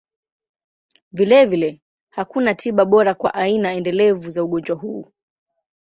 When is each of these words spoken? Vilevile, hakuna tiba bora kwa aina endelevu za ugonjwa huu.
Vilevile, 1.11 1.81
hakuna 2.09 2.55
tiba 2.55 2.85
bora 2.85 3.13
kwa 3.13 3.33
aina 3.33 3.71
endelevu 3.73 4.29
za 4.29 4.43
ugonjwa 4.43 4.75
huu. 4.75 5.11